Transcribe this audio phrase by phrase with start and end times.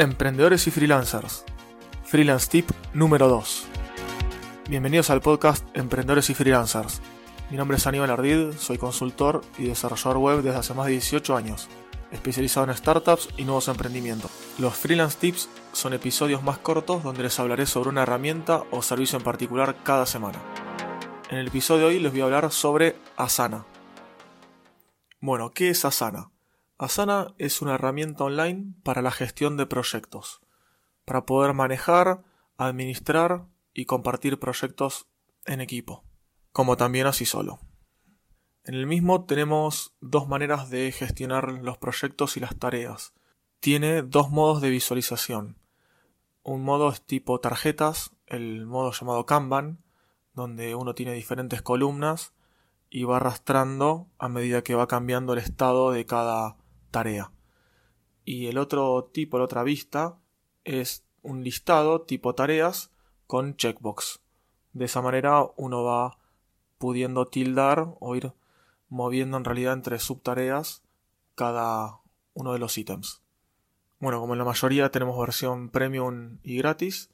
[0.00, 1.44] Emprendedores y freelancers.
[2.04, 3.66] Freelance Tip número 2.
[4.70, 7.02] Bienvenidos al podcast Emprendedores y Freelancers.
[7.50, 11.36] Mi nombre es Aníbal Ardid, soy consultor y desarrollador web desde hace más de 18
[11.36, 11.68] años,
[12.12, 14.30] especializado en startups y nuevos emprendimientos.
[14.58, 19.18] Los Freelance Tips son episodios más cortos donde les hablaré sobre una herramienta o servicio
[19.18, 20.38] en particular cada semana.
[21.30, 23.64] En el episodio de hoy les voy a hablar sobre Asana.
[25.20, 26.30] Bueno, ¿qué es Asana?
[26.78, 30.40] Asana es una herramienta online para la gestión de proyectos,
[31.04, 32.22] para poder manejar,
[32.56, 35.06] administrar y compartir proyectos
[35.44, 36.04] en equipo,
[36.52, 37.60] como también así solo.
[38.64, 43.14] En el mismo tenemos dos maneras de gestionar los proyectos y las tareas.
[43.58, 45.56] Tiene dos modos de visualización.
[46.42, 49.82] Un modo es tipo tarjetas, el modo llamado Kanban,
[50.34, 52.34] donde uno tiene diferentes columnas
[52.90, 56.58] y va arrastrando a medida que va cambiando el estado de cada
[56.90, 57.32] tarea.
[58.26, 60.18] Y el otro tipo, la otra vista,
[60.64, 62.90] es un listado tipo tareas
[63.26, 64.20] con checkbox.
[64.72, 66.18] De esa manera uno va
[66.78, 68.32] pudiendo tildar o ir
[68.90, 70.82] moviendo en realidad entre subtareas
[71.34, 72.00] cada
[72.34, 73.22] uno de los ítems.
[73.98, 77.10] Bueno, como en la mayoría tenemos versión premium y gratis,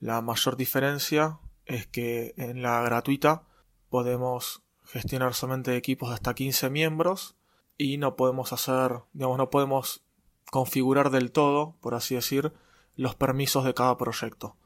[0.00, 3.42] la mayor diferencia es que en la gratuita
[3.88, 7.36] podemos gestionar solamente equipos de hasta 15 miembros
[7.76, 10.04] y no podemos hacer, digamos, no podemos
[10.50, 12.52] configurar del todo, por así decir,
[12.94, 14.56] los permisos de cada proyecto.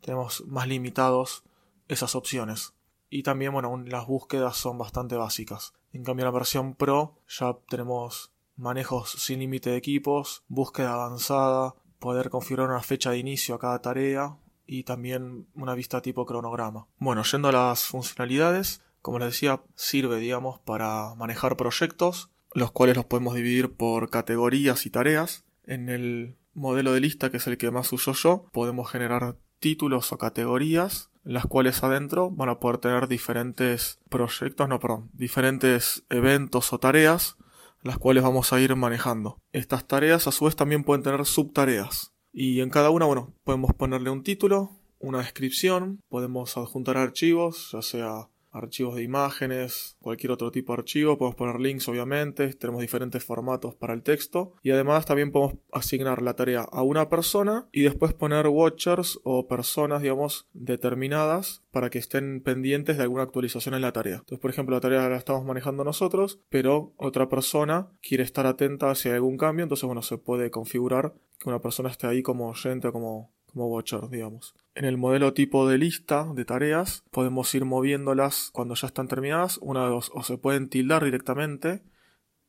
[0.00, 1.44] Tenemos más limitados
[1.88, 2.75] esas opciones.
[3.08, 5.72] Y también, bueno, las búsquedas son bastante básicas.
[5.92, 11.74] En cambio, en la versión Pro ya tenemos manejos sin límite de equipos, búsqueda avanzada,
[11.98, 16.86] poder configurar una fecha de inicio a cada tarea y también una vista tipo cronograma.
[16.98, 22.96] Bueno, yendo a las funcionalidades, como les decía, sirve, digamos, para manejar proyectos, los cuales
[22.96, 25.44] los podemos dividir por categorías y tareas.
[25.64, 30.12] En el modelo de lista, que es el que más uso yo, podemos generar títulos
[30.12, 36.72] o categorías, las cuales adentro van a poder tener diferentes proyectos, no, perdón, diferentes eventos
[36.72, 37.36] o tareas,
[37.82, 39.40] las cuales vamos a ir manejando.
[39.52, 42.12] Estas tareas a su vez también pueden tener subtareas.
[42.32, 44.70] Y en cada una, bueno, podemos ponerle un título,
[45.00, 51.18] una descripción, podemos adjuntar archivos, ya sea archivos de imágenes, cualquier otro tipo de archivo,
[51.18, 56.22] podemos poner links obviamente, tenemos diferentes formatos para el texto y además también podemos asignar
[56.22, 61.98] la tarea a una persona y después poner watchers o personas digamos determinadas para que
[61.98, 64.16] estén pendientes de alguna actualización en la tarea.
[64.16, 68.92] Entonces por ejemplo la tarea la estamos manejando nosotros, pero otra persona quiere estar atenta
[69.04, 72.88] hay algún cambio, entonces bueno se puede configurar que una persona esté ahí como oyente
[72.88, 74.54] o como como digamos.
[74.74, 79.58] En el modelo tipo de lista de tareas podemos ir moviéndolas cuando ya están terminadas,
[79.62, 81.82] una de dos, o se pueden tildar directamente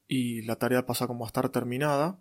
[0.07, 2.19] y la tarea pasa como a estar terminada.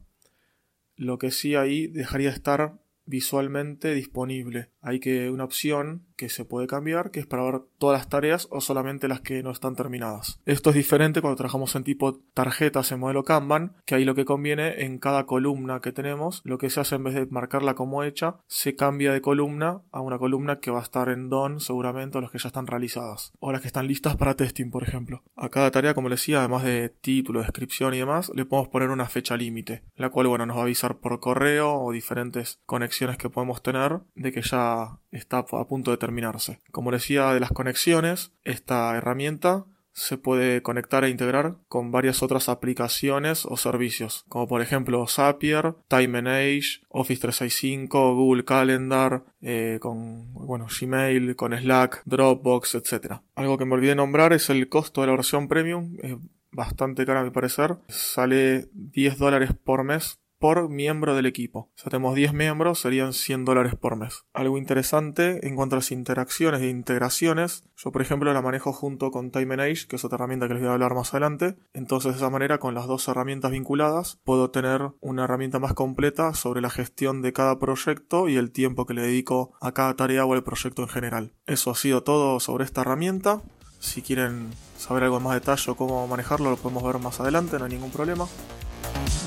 [0.95, 4.71] Lo que sí ahí dejaría de estar visualmente disponible.
[4.83, 8.49] Hay que una opción que se puede cambiar, que es para ver todas las tareas
[8.51, 10.41] o solamente las que no están terminadas.
[10.47, 14.25] Esto es diferente cuando trabajamos en tipo tarjetas en modelo Kanban, que ahí lo que
[14.25, 18.03] conviene en cada columna que tenemos, lo que se hace en vez de marcarla como
[18.03, 22.19] hecha, se cambia de columna a una columna que va a estar en DON seguramente
[22.19, 25.23] o las que ya están realizadas, o las que están listas para testing, por ejemplo.
[25.37, 28.91] A cada tarea, como les decía, además de título, descripción y demás, le podemos poner
[28.91, 32.96] una fecha límite, la cual, bueno, nos va a avisar por correo o diferentes conexiones
[33.19, 36.61] que podemos tener de que ya está a punto de terminarse.
[36.71, 42.51] Como decía de las conexiones, esta herramienta se puede conectar e integrar con varias otras
[42.51, 50.35] aplicaciones o servicios, como por ejemplo Zapier, Time Age, Office 365, Google Calendar, eh, con
[50.35, 53.21] bueno, Gmail, con Slack, Dropbox, etc.
[53.35, 56.15] Algo que me olvidé nombrar es el costo de la versión premium, es
[56.53, 61.71] bastante cara a mi parecer, sale 10 dólares por mes por miembro del equipo.
[61.77, 64.25] Si tenemos 10 miembros, serían 100 dólares por mes.
[64.33, 69.11] Algo interesante en cuanto a las interacciones e integraciones, yo por ejemplo la manejo junto
[69.11, 71.57] con Time Age, que es otra herramienta que les voy a hablar más adelante.
[71.73, 76.35] Entonces de esa manera, con las dos herramientas vinculadas, puedo tener una herramienta más completa
[76.35, 80.25] sobre la gestión de cada proyecto y el tiempo que le dedico a cada tarea
[80.25, 81.33] o al proyecto en general.
[81.47, 83.43] Eso ha sido todo sobre esta herramienta.
[83.79, 87.67] Si quieren saber algo más detalle o cómo manejarlo, lo podemos ver más adelante, no
[87.67, 88.27] hay ningún problema.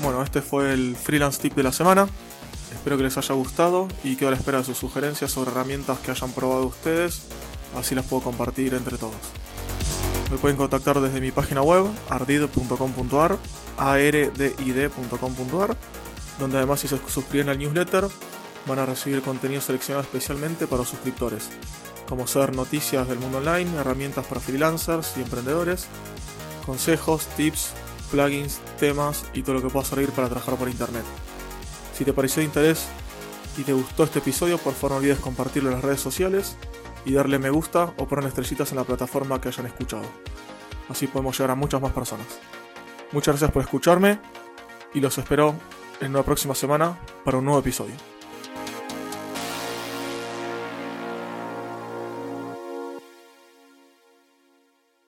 [0.02, 2.08] Bueno, este fue el freelance tip de la semana.
[2.72, 5.98] Espero que les haya gustado y quedo a la espera de sus sugerencias sobre herramientas
[5.98, 7.22] que hayan probado ustedes,
[7.76, 9.16] así las puedo compartir entre todos.
[10.30, 13.38] Me pueden contactar desde mi página web ardid.com.ar,
[13.76, 15.76] ardid.com.ar.
[16.38, 18.08] donde además si se suscriben al newsletter
[18.66, 21.48] van a recibir contenido seleccionado especialmente para los suscriptores,
[22.08, 25.86] como ser noticias del mundo online, herramientas para freelancers y emprendedores,
[26.64, 27.72] consejos, tips,
[28.10, 31.04] plugins, temas y todo lo que pueda servir para trabajar por internet.
[31.94, 32.86] Si te pareció de interés
[33.56, 36.56] y te gustó este episodio, por favor no olvides compartirlo en las redes sociales
[37.04, 40.04] y darle me gusta o poner estrellitas en la plataforma que hayan escuchado.
[40.88, 42.26] Así podemos llegar a muchas más personas.
[43.12, 44.18] Muchas gracias por escucharme
[44.94, 45.54] y los espero
[46.00, 48.19] en una próxima semana para un nuevo episodio.